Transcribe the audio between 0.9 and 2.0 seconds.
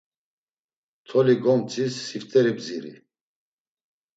Toli gomtzis